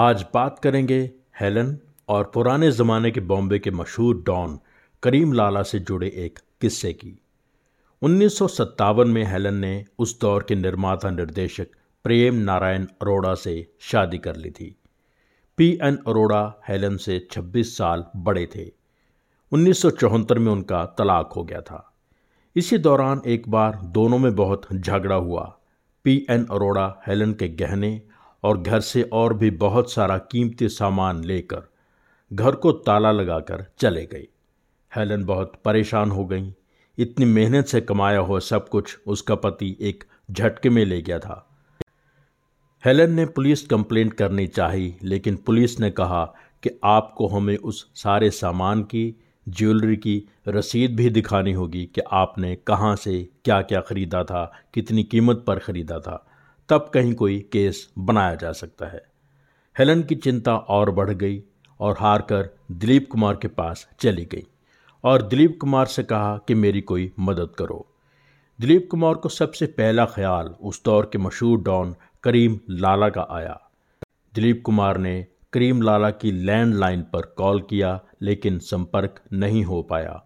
[0.00, 4.58] आज बात करेंगे हेलन और पुराने ज़माने के बॉम्बे के मशहूर डॉन,
[5.02, 7.22] करीम लाला से जुड़े एक किस्से की।
[8.02, 11.66] उन्नीस सौ सत्तावन में हेलन ने उस दौर के निर्माता निर्देशक
[12.04, 14.76] प्रेम नारायण अरोड़ा से शादी कर ली थी।
[15.56, 18.70] पी एन अरोड़ा हेलन से 26 साल बड़े थे।
[19.52, 21.92] उन्नीस सौ चौहत्तर में उनका तलाक हो गया था।
[22.56, 25.58] इसी दौरान एक बार दोनों में बहुत झगड़ा हुआ।
[26.04, 28.02] पी एन अरोड़ा हेलन के गहने
[28.44, 31.62] और घर से और भी बहुत सारा कीमती सामान लेकर
[32.32, 34.26] घर को ताला लगाकर चले गए
[34.96, 36.54] हेलन बहुत परेशान हो गई।
[36.98, 41.44] इतनी मेहनत से कमाया हुआ सब कुछ उसका पति एक झटके में ले गया था।
[42.84, 46.24] हेलन ने पुलिस कंप्लेंट करनी चाही, लेकिन पुलिस ने कहा
[46.62, 49.14] कि आपको हमें उस सारे सामान की,
[49.48, 55.04] ज्वेलरी की रसीद भी दिखानी होगी कि आपने कहाँ से क्या क्या ख़रीदा था, कितनी
[55.04, 56.27] कीमत पर ख़रीदा था।
[56.68, 59.02] तब कहीं कोई केस बनाया जा सकता है।
[59.78, 61.42] हेलन की चिंता और बढ़ गई
[61.80, 64.46] और हार कर दिलीप कुमार के पास चली गई
[65.04, 67.86] और दिलीप कुमार से कहा कि मेरी कोई मदद करो।
[68.60, 73.58] दिलीप कुमार को सबसे पहला ख्याल उस दौर के मशहूर डॉन करीम लाला का आया।
[74.34, 80.22] दिलीप कुमार ने करीम लाला की लैंडलाइन पर कॉल किया, लेकिन संपर्क नहीं हो पाया।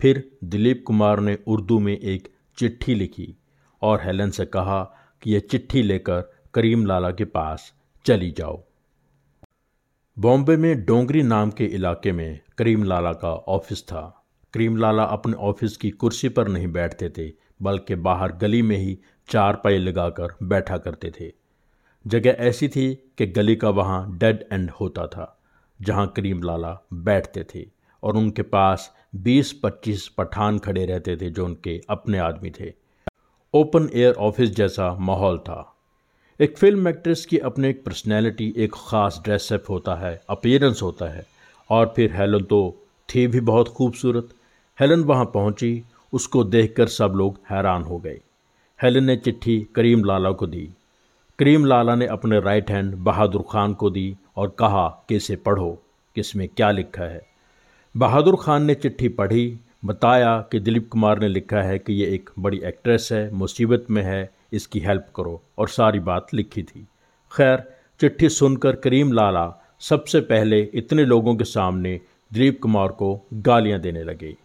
[0.00, 3.34] फिर दिलीप कुमार ने उर्दू में एक चिट्ठी लिखी
[3.82, 4.82] और हेलन से कहा
[5.22, 6.20] कि यह चिट्ठी लेकर
[6.54, 7.72] करीम लाला के पास
[8.06, 8.62] चली जाओ।
[10.16, 15.32] बॉम्बे में डोंगरी नाम के इलाके में करीम लाला का ऑफ़िस था। करीम लाला अपने
[15.32, 18.98] ऑफ़िस की कुर्सी पर नहीं बैठते थे, बल्कि बाहर गली में ही
[19.28, 21.32] चार पाए लगाकर बैठा करते थे।
[22.06, 25.40] जगह ऐसी थी कि गली का वहाँ डेड एंड होता था,
[25.80, 27.66] जहाँ करीम लाला बैठते थे
[28.02, 32.81] और उनके पास 20-25 पठान खड़े रहते थे जो उनके अपने आदमी थे।
[33.54, 35.76] ओपन एयर ऑफ़िस जैसा माहौल था।
[36.40, 41.26] एक फ़िल्म एक्ट्रेस की अपने एक पर्सनैलिटी एक ख़ास ड्रेसअप होता है अपीयरेंस होता है।
[41.70, 42.76] और फिर हेलन तो
[43.08, 44.28] थी भी बहुत खूबसूरत।
[44.80, 48.20] हेलन वहाँ पहुँची, उसको देखकर सब लोग हैरान हो गए।
[48.82, 50.70] हेलन ने चिट्ठी करीम लाला को दी।
[51.38, 55.82] करीम लाला ने अपने राइट हैंड बहादुर खान को दी और कहा कि इसे पढ़ो?
[56.14, 57.22] कि इसमें क्या लिखा है?
[57.96, 62.30] बहादुर खान ने चिट्ठी पढ़ी बताया कि दिलीप कुमार ने लिखा है कि ये एक
[62.38, 66.86] बड़ी एक्ट्रेस है, मुसीबत में है, इसकी हेल्प करो, और सारी बात लिखी थी।
[67.32, 67.62] खैर,
[68.00, 72.00] चिट्ठी सुनकर करीम लाला सबसे पहले इतने लोगों के सामने
[72.32, 74.36] दिलीप कुमार को गालियाँ देने लगे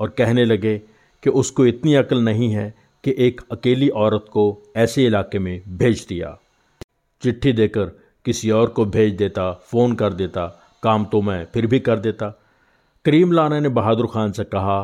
[0.00, 0.78] और कहने लगे
[1.22, 2.74] कि उसको इतनी अकल नहीं है
[3.04, 6.38] कि एक अकेली औरत को ऐसे इलाके में भेज दिया।
[7.22, 7.86] चिट्ठी देकर
[8.24, 10.46] किसी और को भेज देता, फ़ोन कर देता,
[10.82, 12.40] काम तो मैं फिर भी कर देता।
[13.04, 14.82] करीम लाना ने बहादुर खान से कहा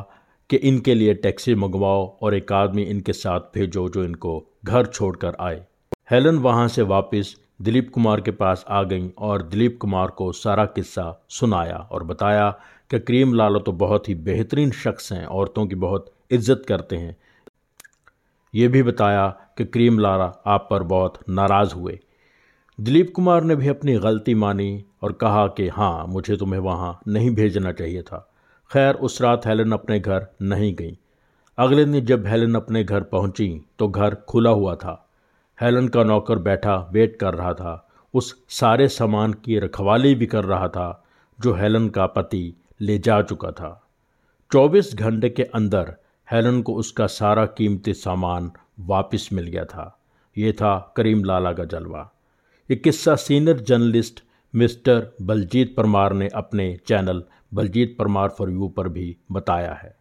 [0.50, 4.32] कि इनके लिए टैक्सी मंगवाओ और एक आदमी इनके साथ भेजो जो इनको
[4.64, 5.64] घर छोड़कर आए।
[6.10, 10.64] हेलन वहाँ से वापस दिलीप कुमार के पास आ गई और दिलीप कुमार को सारा
[10.66, 12.50] किस्सा सुनाया और बताया
[12.90, 17.16] कि करीम लाला तो बहुत ही बेहतरीन शख्स हैं, औरतों की बहुत इज़्ज़त करते हैं।
[18.54, 19.26] ये भी बताया
[19.58, 21.98] कि करीम लाला आप पर बहुत नाराज़ हुए।
[22.80, 27.30] दिलीप कुमार ने भी अपनी गलती मानी और कहा कि हाँ मुझे तुम्हें वहाँ नहीं
[27.30, 28.32] भेजना चाहिए था।
[28.72, 30.98] खैर, उस रात हेलन अपने घर नहीं गई।
[31.58, 35.08] अगले दिन जब हेलन अपने घर पहुँची तो घर खुला हुआ था।
[35.60, 40.44] हेलन का नौकर बैठा, वेट कर रहा था। उस सारे सामान की रखवाली भी कर
[40.44, 41.04] रहा था,
[41.40, 43.88] जो हेलन का पति ले जा चुका था।
[44.52, 45.96] 24 घंटे के अंदर
[46.32, 50.00] हेलन को उसका सारा कीमती सामान वापस मिल गया था।
[50.38, 52.12] ये था करीम लाला का जलवा।
[52.70, 54.20] ये किस्सा senior journalist
[54.54, 57.22] Mister Baljeet Parmar ने अपने channel
[57.54, 59.99] Baljeet Parmar for you पर भी बताया है।